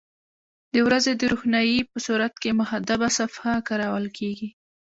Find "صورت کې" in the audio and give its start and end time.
2.05-2.57